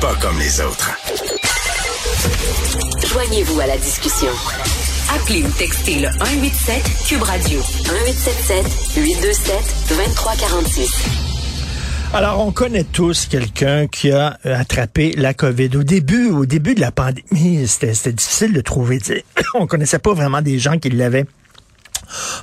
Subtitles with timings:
[0.00, 0.90] pas comme les autres.
[3.06, 4.30] Joignez-vous à la discussion.
[5.14, 8.66] Appelez ou textez le 187 Cube Radio 1877
[8.96, 9.54] 827
[9.88, 10.90] 2346.
[12.14, 15.76] Alors, on connaît tous quelqu'un qui a attrapé la COVID.
[15.76, 18.98] Au début, au début de la pandémie, c'était difficile de trouver.
[19.54, 21.26] On connaissait pas vraiment des gens qui l'avaient.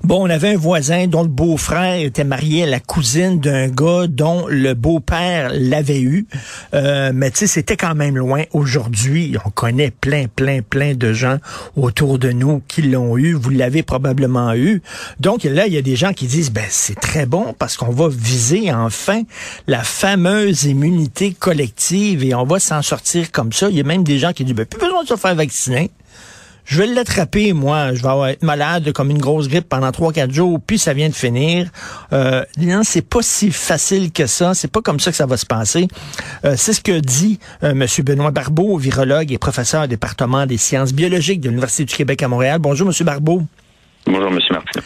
[0.03, 4.07] Bon, on avait un voisin dont le beau-frère était marié à la cousine d'un gars
[4.07, 6.27] dont le beau-père l'avait eu.
[6.73, 8.43] Euh, mais tu c'était quand même loin.
[8.51, 11.37] Aujourd'hui, on connaît plein, plein, plein de gens
[11.75, 13.33] autour de nous qui l'ont eu.
[13.33, 14.81] Vous l'avez probablement eu.
[15.19, 17.91] Donc là, il y a des gens qui disent, ben c'est très bon parce qu'on
[17.91, 19.23] va viser enfin
[19.67, 23.69] la fameuse immunité collective et on va s'en sortir comme ça.
[23.69, 25.91] Il y a même des gens qui disent, ben plus besoin de se faire vacciner
[26.67, 30.33] je vais l'attraper, moi, je vais être malade comme une grosse grippe pendant trois, quatre
[30.33, 31.69] jours, puis ça vient de finir.
[32.11, 34.53] Euh, non, c'est pas si facile que ça.
[34.53, 35.87] C'est pas comme ça que ça va se passer.
[36.43, 37.85] Euh, c'est ce que dit euh, M.
[38.03, 42.27] Benoît Barbeau, virologue et professeur au département des sciences biologiques de l'Université du Québec à
[42.27, 42.59] Montréal.
[42.59, 43.05] Bonjour, M.
[43.05, 43.43] Barbeau.
[44.07, 44.39] Bonjour, M.
[44.51, 44.79] Martin.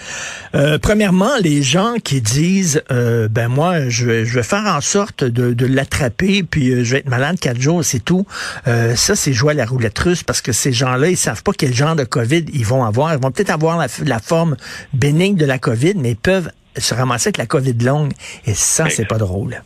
[0.55, 4.81] Euh, premièrement, les gens qui disent, euh, ben moi, je vais, je vais faire en
[4.81, 8.25] sorte de, de l'attraper, puis euh, je vais être malade quatre jours, c'est tout.
[8.67, 11.51] Euh, ça, c'est jouer à la roulette russe parce que ces gens-là, ils savent pas
[11.55, 13.13] quel genre de COVID ils vont avoir.
[13.13, 14.57] Ils vont peut-être avoir la, la, forme
[14.93, 18.13] bénigne de la COVID, mais ils peuvent se ramasser avec la COVID longue.
[18.45, 19.61] Et ça, c'est pas drôle.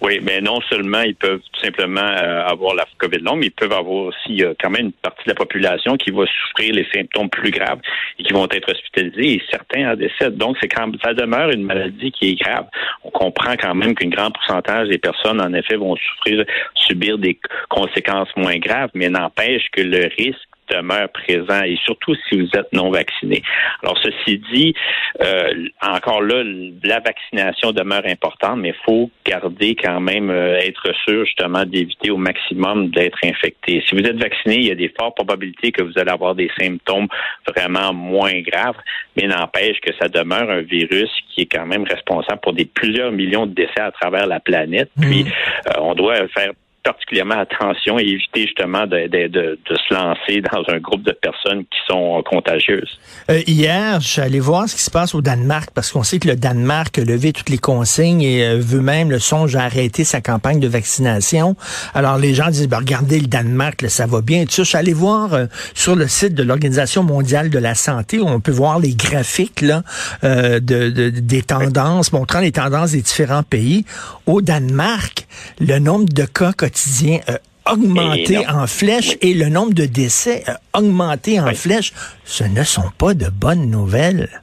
[0.00, 3.52] Oui, mais non seulement ils peuvent tout simplement euh, avoir la COVID longue, mais ils
[3.52, 6.86] peuvent avoir aussi euh, quand même une partie de la population qui va souffrir les
[6.92, 7.80] symptômes plus graves
[8.18, 10.36] et qui vont être hospitalisés et certains en décèdent.
[10.36, 12.66] Donc, c'est quand ça demeure une maladie qui est grave.
[13.04, 17.38] On comprend quand même qu'un grand pourcentage des personnes, en effet, vont souffrir, subir des
[17.68, 22.72] conséquences moins graves, mais n'empêche que le risque demeure présent et surtout si vous êtes
[22.72, 23.42] non vacciné.
[23.82, 24.74] Alors ceci dit,
[25.22, 26.42] euh, encore là,
[26.82, 32.10] la vaccination demeure importante, mais il faut garder quand même euh, être sûr justement d'éviter
[32.10, 33.82] au maximum d'être infecté.
[33.88, 36.50] Si vous êtes vacciné, il y a des fortes probabilités que vous allez avoir des
[36.58, 37.08] symptômes
[37.54, 38.76] vraiment moins graves,
[39.16, 43.12] mais n'empêche que ça demeure un virus qui est quand même responsable pour des plusieurs
[43.12, 44.90] millions de décès à travers la planète.
[45.00, 45.24] Puis
[45.66, 46.52] euh, on doit faire
[46.84, 52.22] particulièrement attention et éviter justement de, se lancer dans un groupe de personnes qui sont
[52.24, 52.98] contagieuses.
[53.30, 56.18] Euh, hier, je suis allé voir ce qui se passe au Danemark parce qu'on sait
[56.18, 59.62] que le Danemark a levé toutes les consignes et euh, veut même le songe à
[59.62, 61.56] arrêter sa campagne de vaccination.
[61.94, 64.44] Alors les gens disent, ben, regardez le Danemark, là, ça va bien.
[64.44, 67.74] Tu sais, je suis allé voir euh, sur le site de l'Organisation mondiale de la
[67.74, 69.82] santé où on peut voir les graphiques là,
[70.22, 73.84] euh, de, des tendances, montrant les tendances des différents pays.
[74.26, 75.26] Au Danemark,
[75.60, 80.60] le nombre de cas quotidien a augmenté en flèche et le nombre de décès a
[80.78, 81.92] augmenté en flèche.
[82.24, 84.42] Ce ne sont pas de bonnes nouvelles.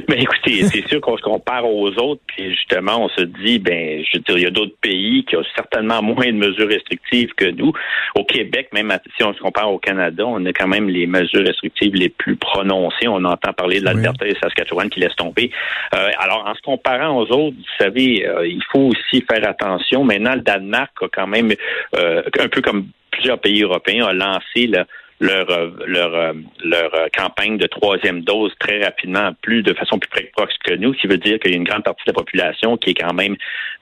[0.08, 4.02] Ben écoutez, c'est sûr qu'on se compare aux autres, puis justement, on se dit, ben,
[4.04, 7.32] je veux dire, il y a d'autres pays qui ont certainement moins de mesures restrictives
[7.36, 7.72] que nous.
[8.14, 11.46] Au Québec, même si on se compare au Canada, on a quand même les mesures
[11.46, 13.08] restrictives les plus prononcées.
[13.08, 14.32] On entend parler de l'Alberta oui.
[14.32, 15.50] et Saskatchewan qui laissent tomber.
[15.94, 20.04] Euh, alors, en se comparant aux autres, vous savez, euh, il faut aussi faire attention.
[20.04, 21.52] Maintenant, le Danemark a quand même,
[21.96, 24.86] euh, un peu comme plusieurs pays européens, a lancé là,
[25.20, 25.46] leur
[25.86, 30.94] leur leur campagne de troisième dose très rapidement, plus de façon plus précoce que nous,
[30.94, 32.94] ce qui veut dire qu'il y a une grande partie de la population qui est
[32.94, 33.36] quand même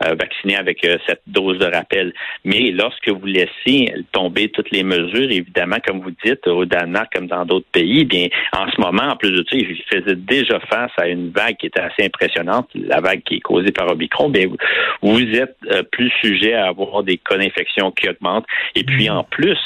[0.05, 2.13] euh, vaccinée avec euh, cette dose de rappel.
[2.45, 7.27] Mais lorsque vous laissez tomber toutes les mesures, évidemment, comme vous dites, au Danemark comme
[7.27, 10.93] dans d'autres pays, bien en ce moment, en plus de ça, ils faisaient déjà face
[10.97, 14.29] à une vague qui était assez impressionnante, la vague qui est causée par Omicron.
[14.29, 14.57] Bien, vous,
[15.03, 18.47] vous êtes euh, plus sujet à avoir des cas d'infection qui augmentent.
[18.75, 19.59] Et puis en plus,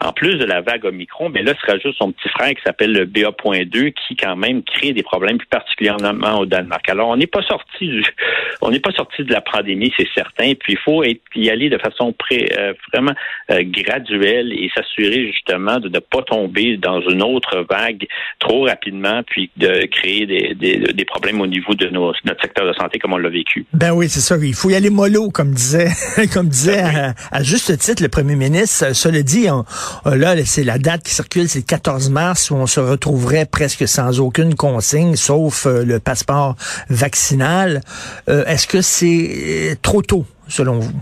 [0.00, 2.92] en plus de la vague Omicron, mais là se rajoute son petit frère qui s'appelle
[2.92, 6.88] le BA.2 qui quand même crée des problèmes plus particulièrement au Danemark.
[6.88, 8.04] Alors on n'est pas sorti du,
[8.60, 10.54] on n'est pas sorti de la pandémie, c'est certain.
[10.54, 13.12] Puis il faut être, y aller de façon pré, euh, vraiment
[13.50, 18.06] euh, graduelle et s'assurer justement de ne pas tomber dans une autre vague
[18.38, 22.66] trop rapidement, puis de créer des, des, des problèmes au niveau de nos, notre secteur
[22.66, 23.66] de santé comme on l'a vécu.
[23.72, 24.36] Ben oui, c'est ça.
[24.40, 25.88] Il faut y aller mollo, comme disait,
[26.32, 28.94] comme disait à, à, juste titre le premier ministre.
[28.94, 29.64] Cela dit, on,
[30.04, 33.86] Là, c'est la date qui circule, c'est le 14 mars où on se retrouverait presque
[33.86, 36.56] sans aucune consigne, sauf euh, le passeport
[36.88, 37.80] vaccinal.
[38.28, 41.00] Euh, Est-ce que c'est trop tôt, selon vous?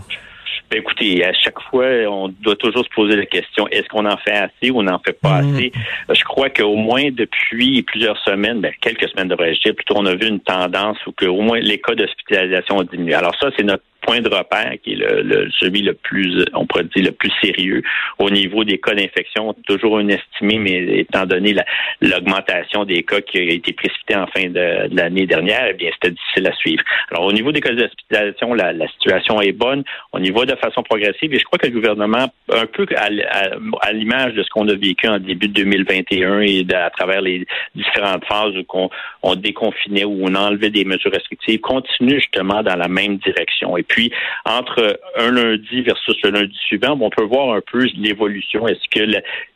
[0.69, 4.17] Ben écoutez, à chaque fois, on doit toujours se poser la question est-ce qu'on en
[4.17, 5.55] fait assez ou on n'en fait pas mmh.
[5.55, 5.71] assez?
[6.09, 10.15] Je crois qu'au moins depuis plusieurs semaines, ben, quelques semaines devrais-je dire, plutôt on a
[10.15, 13.13] vu une tendance où que au moins les cas d'hospitalisation ont diminué.
[13.13, 16.85] Alors ça, c'est notre point de repère qui est le, celui le plus, on pourrait
[16.85, 17.83] dire, le plus sérieux
[18.19, 19.53] au niveau des cas d'infection.
[19.67, 21.53] Toujours un estimé, mais étant donné
[22.01, 26.11] l'augmentation des cas qui a été précipitée en fin de, l'année dernière, eh bien, c'était
[26.11, 26.83] difficile à suivre.
[27.11, 29.83] Alors, au niveau des cas d'hospitalisation, la, la situation est bonne.
[30.13, 33.91] On y va de façon progressive et je crois que le gouvernement, un peu à,
[33.91, 37.45] l'image de ce qu'on a vécu en début de 2021 et à travers les
[37.75, 38.89] différentes phases où on,
[39.23, 43.75] on déconfinait ou on enlevait des mesures restrictives, continue justement dans la même direction.
[43.75, 43.96] Et puis,
[44.45, 48.67] entre un lundi versus le lundi suivant, on peut voir un peu l'évolution.
[48.67, 49.03] Est-ce que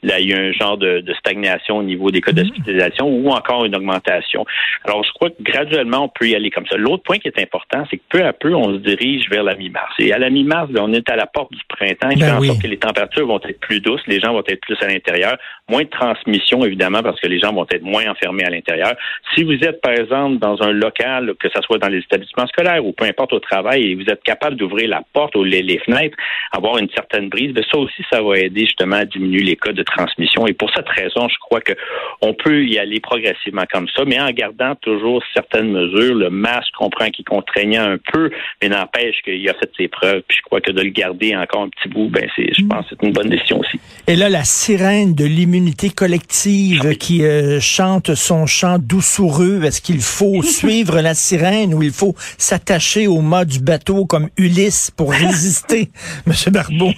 [0.03, 2.35] là, il y a un genre de, stagnation au niveau des cas mm-hmm.
[2.35, 4.45] d'hospitalisation ou encore une augmentation?
[4.85, 6.77] Alors, je crois que graduellement, on peut y aller comme ça.
[6.77, 9.55] L'autre point qui est important, c'est que peu à peu, on se dirige vers la
[9.55, 9.93] mi-mars.
[9.99, 12.43] Et à la mi-mars, on est à la porte du printemps, qui ben fait en
[12.43, 15.37] sorte que les températures vont être plus douces, les gens vont être plus à l'intérieur,
[15.69, 18.95] moins de transmission, évidemment, parce que les gens vont être moins enfermés à l'intérieur.
[19.35, 22.85] Si vous êtes, par exemple, dans un local, que ce soit dans les établissements scolaires
[22.85, 26.17] ou peu importe au travail, et vous êtes capable d'ouvrir la porte ou les, fenêtres,
[26.51, 29.73] avoir une certaine brise, bien, ça aussi, ça va aider justement à diminuer les cas
[29.73, 30.47] de transmission.
[30.47, 31.73] Et pour cette raison, je crois que
[32.21, 36.15] on peut y aller progressivement comme ça, mais en gardant toujours certaines mesures.
[36.15, 38.31] Le masque, on comprend qu'il contraignait un peu,
[38.61, 40.21] mais n'empêche qu'il a fait ses preuves.
[40.27, 42.87] Puis je crois que de le garder encore un petit bout, ben c'est, je pense,
[42.87, 43.79] que c'est une bonne décision aussi.
[44.07, 49.81] Et là, la sirène de l'immunité collective ah qui euh, chante son chant doucereux, est-ce
[49.81, 54.91] qu'il faut suivre la sirène ou il faut s'attacher au mât du bateau comme Ulysse
[54.91, 55.87] pour résister,
[56.27, 56.91] Monsieur Barbeau?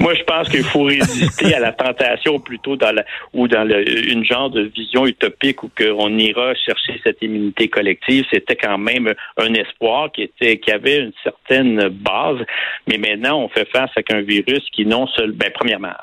[0.00, 4.12] Moi, je pense qu'il faut résister à la tentation plutôt dans la, ou dans le,
[4.12, 8.26] une genre de vision utopique où qu'on ira chercher cette immunité collective.
[8.30, 12.44] C'était quand même un espoir qui était, qui avait une certaine base.
[12.86, 15.94] Mais maintenant, on fait face avec un virus qui non seul, ben, premièrement,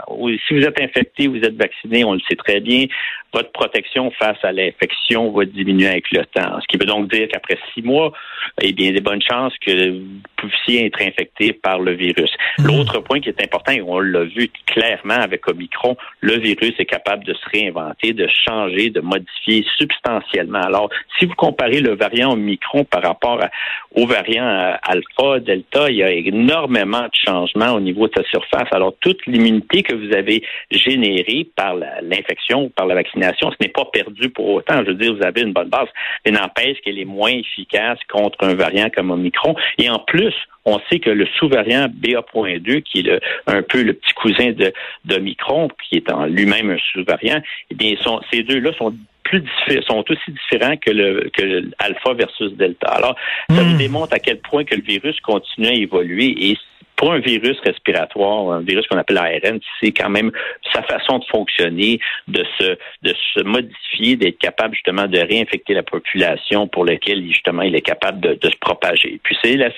[0.48, 2.88] si vous êtes infecté, vous êtes vacciné, on le sait très bien,
[3.34, 6.60] votre protection face à l'infection va diminuer avec le temps.
[6.62, 8.12] Ce qui veut donc dire qu'après six mois,
[8.62, 11.94] eh bien, il y a des bonnes chances que vous puissiez être infecté par le
[11.94, 12.32] virus.
[12.60, 12.68] Mmh.
[12.68, 16.86] L'autre point qui est important, et on l'a vu clairement avec Omicron, le virus est
[16.86, 20.62] capable de se réinventer, de changer, de modifier substantiellement.
[20.62, 23.40] Alors, si vous comparez le variant Omicron par rapport
[23.96, 28.24] au variant euh, Alpha, Delta, il y a énormément de changements au niveau de sa
[28.26, 28.68] surface.
[28.72, 33.70] Alors, toute l'immunité que vous avez générée par l'infection ou par la vaccination, ce n'est
[33.70, 34.84] pas perdu pour autant.
[34.84, 35.88] Je veux dire, vous avez une bonne base,
[36.26, 39.56] mais n'empêche qu'elle est moins efficace contre un variant comme Omicron.
[39.78, 40.34] Et en plus,
[40.66, 44.74] on sait que le sous-variant BA.2, qui est un peu le petit cousin de
[45.06, 47.42] d'Omicron, qui est en lui-même un sous-variant,
[47.72, 47.96] eh bien,
[48.32, 48.94] ces deux-là sont
[49.24, 49.44] plus
[49.88, 52.88] sont aussi différents que le que alpha versus delta.
[52.88, 53.16] Alors,
[53.50, 53.78] ça nous hmm.
[53.78, 56.58] démontre à quel point que le virus continue à évoluer et
[57.04, 60.32] pour un virus respiratoire, un virus qu'on appelle ARN, c'est quand même
[60.72, 65.84] sa façon de fonctionner, de se, de se modifier, d'être capable justement de réinfecter la
[65.84, 69.20] population pour laquelle justement il est capable de, se propager.
[69.22, 69.70] Puis c'est la,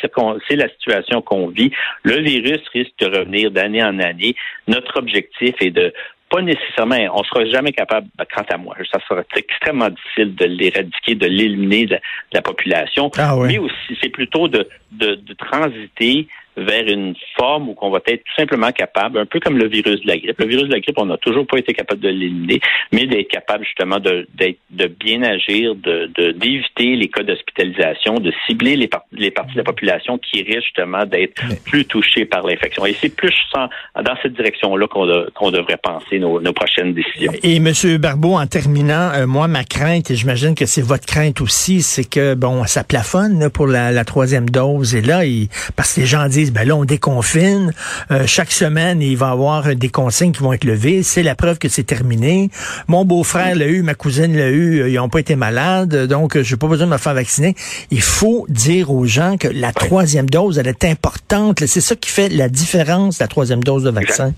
[0.47, 1.71] c'est la situation qu'on vit.
[2.03, 4.35] Le virus risque de revenir d'année en année.
[4.67, 5.91] Notre objectif est de
[6.29, 10.45] pas nécessairement, on sera jamais capable, ben, quant à moi, ça sera extrêmement difficile de
[10.45, 11.97] l'éradiquer, de l'éliminer de,
[12.33, 13.09] la population.
[13.17, 17.99] Ah Mais aussi, c'est plutôt de, de, de transiter vers une forme où qu'on va
[18.07, 20.39] être tout simplement capable, un peu comme le virus de la grippe.
[20.39, 22.59] Le virus de la grippe, on n'a toujours pas été capable de l'éliminer,
[22.91, 28.75] mais d'être capable justement de, de bien agir, de d'éviter les cas d'hospitalisation, de cibler
[28.75, 32.85] les, les parties de la population qui risquent justement d'être plus touchées par l'infection.
[32.85, 37.31] Et c'est plus dans cette direction-là qu'on devrait penser nos, nos, prochaines décisions.
[37.43, 41.41] Et Monsieur Barbeau, en terminant, euh, moi, ma crainte, et j'imagine que c'est votre crainte
[41.41, 44.95] aussi, c'est que bon, ça plafonne pour la, la, troisième dose.
[44.95, 47.73] Et là, il, parce que les gens disent ben là, on déconfine.
[48.11, 51.03] Euh, chaque semaine, il va y avoir des consignes qui vont être levées.
[51.03, 52.49] C'est la preuve que c'est terminé.
[52.87, 54.81] Mon beau-frère l'a eu, ma cousine l'a eu.
[54.81, 57.13] Euh, ils n'ont pas été malades, donc euh, je n'ai pas besoin de me faire
[57.13, 57.55] vacciner.
[57.91, 61.65] Il faut dire aux gens que la troisième dose, elle est importante.
[61.65, 64.33] C'est ça qui fait la différence, la troisième dose de vaccin.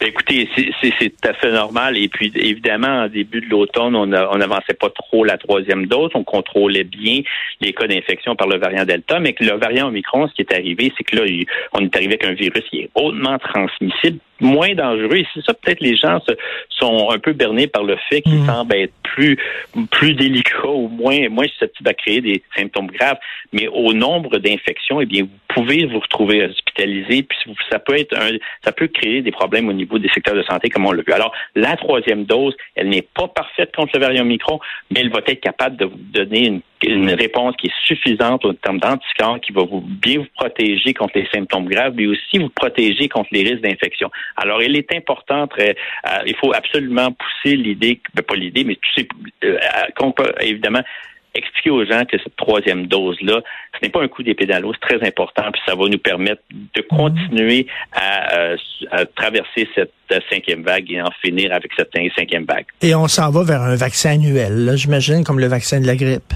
[0.00, 0.48] Ben, écoutez,
[0.80, 1.96] c'est tout à fait normal.
[1.96, 6.10] Et puis, évidemment, en début de l'automne, on n'avançait pas trop la troisième dose.
[6.14, 7.22] On contrôlait bien
[7.60, 9.18] les cas d'infection par le variant Delta.
[9.20, 11.22] Mais que le variant Omicron, ce qui est arrivé, c'est que là,
[11.72, 15.16] on est arrivé avec un virus qui est hautement transmissible moins dangereux.
[15.16, 16.32] Et c'est ça, peut-être les gens se,
[16.70, 18.46] sont un peu bernés par le fait qu'ils mmh.
[18.46, 19.38] semblent être plus
[19.90, 23.18] plus délicats ou moins moins susceptibles à créer des symptômes graves.
[23.52, 27.38] Mais au nombre d'infections, eh bien, vous pouvez vous retrouver hospitalisé, puis
[27.70, 30.68] ça peut être un, ça peut créer des problèmes au niveau des secteurs de santé,
[30.68, 31.12] comme on l'a vu.
[31.12, 35.20] Alors, la troisième dose, elle n'est pas parfaite contre le variant micro, mais elle va
[35.26, 39.52] être capable de vous donner une une réponse qui est suffisante en termes d'anticorps qui
[39.52, 43.42] va vous bien vous protéger contre les symptômes graves, mais aussi vous protéger contre les
[43.42, 44.10] risques d'infection.
[44.36, 48.76] Alors, il est important, très, euh, il faut absolument pousser l'idée, ben, pas l'idée, mais
[48.76, 49.04] tout
[49.44, 49.58] euh,
[50.40, 50.82] évidemment,
[51.34, 53.40] expliquer aux gens que cette troisième dose-là,
[53.74, 56.80] ce n'est pas un coup l'eau, c'est très important, puis ça va nous permettre de
[56.82, 58.54] continuer à,
[58.90, 59.92] à traverser cette
[60.30, 62.66] cinquième vague et en finir avec cette cinquième vague.
[62.82, 66.32] Et on s'en va vers un vaccin annuel, j'imagine, comme le vaccin de la grippe.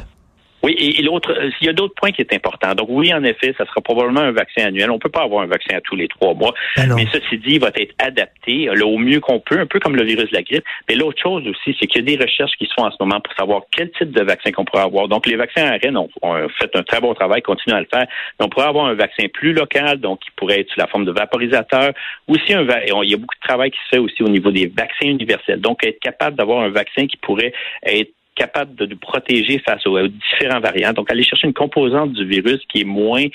[0.62, 2.74] Oui, et, l'autre, euh, il y a d'autres points qui est important.
[2.74, 4.90] Donc oui, en effet, ça sera probablement un vaccin annuel.
[4.90, 7.54] On peut pas avoir un vaccin à tous les trois mois, ben mais ceci dit,
[7.54, 10.36] il va être adapté là, au mieux qu'on peut, un peu comme le virus de
[10.36, 10.64] la grippe.
[10.88, 12.96] Mais l'autre chose aussi, c'est qu'il y a des recherches qui se font en ce
[13.00, 15.08] moment pour savoir quel type de vaccin qu'on pourrait avoir.
[15.08, 18.06] Donc les vaccins ARN ont, ont fait un très bon travail, continuent à le faire.
[18.38, 21.04] Mais on pourrait avoir un vaccin plus local, donc qui pourrait être sous la forme
[21.04, 21.92] de vaporisateur.
[22.28, 24.66] Aussi, un, il y a beaucoup de travail qui se fait aussi au niveau des
[24.66, 25.60] vaccins universels.
[25.60, 27.52] Donc être capable d'avoir un vaccin qui pourrait
[27.84, 30.92] être capable de nous protéger face aux, différents variants.
[30.92, 33.26] Donc, aller chercher une composante du virus qui est moins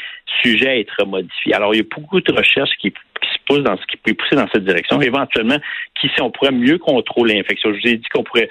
[0.41, 1.53] sujet à être modifiée.
[1.53, 4.35] Alors, il y a beaucoup de recherches qui, se poussent dans ce qui peut pousser
[4.35, 5.01] dans cette direction.
[5.01, 5.57] Éventuellement,
[5.99, 7.73] qui si on pourrait mieux contrôler l'infection.
[7.73, 8.49] Je vous ai dit qu'on pourrait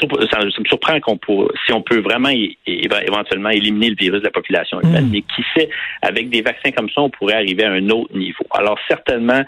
[0.00, 1.18] ça, me surprend qu'on
[1.66, 2.30] si on peut vraiment
[2.66, 5.10] éventuellement éliminer le virus de la population humaine, mm.
[5.10, 5.68] mais qui sait,
[6.02, 8.44] avec des vaccins comme ça, on pourrait arriver à un autre niveau.
[8.52, 9.42] Alors certainement,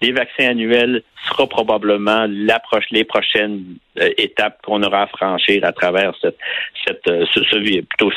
[0.00, 5.72] les vaccins annuels sera probablement l'approche, les prochaines euh, étapes qu'on aura à franchir à
[5.72, 6.38] travers cette,
[6.86, 7.40] cette, euh, ce,
[7.80, 8.10] plutôt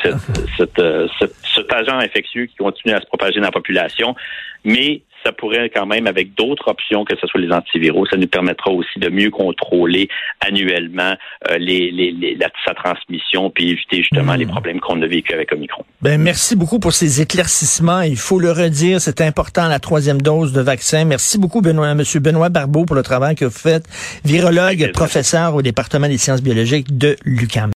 [0.56, 1.08] cette, euh,
[1.54, 4.14] cet agent infectieux qui continue à se propager dans la population.
[4.64, 8.26] Mais ça pourrait quand même, avec d'autres options, que ce soit les antiviraux, ça nous
[8.26, 10.08] permettra aussi de mieux contrôler
[10.40, 11.14] annuellement
[11.50, 14.50] euh, les, les, la, sa transmission, puis éviter justement les hmm.
[14.50, 15.84] problèmes qu'on a vécu avec Omicron.
[16.00, 18.02] Ben merci beaucoup pour ces éclaircissements.
[18.02, 21.04] Il faut le redire, c'est important la troisième dose de vaccin.
[21.04, 23.86] Merci beaucoup, Benoît, Monsieur Benoît Barbeau, pour le travail que vous faites,
[24.22, 27.70] virologue, professeur au département des sciences biologiques de l'UQAM.